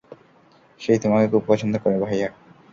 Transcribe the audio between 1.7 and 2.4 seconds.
করে, ভাইয়া।